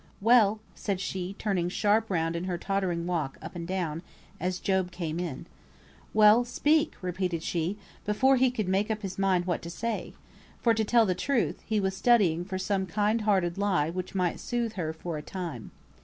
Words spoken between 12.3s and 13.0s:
for some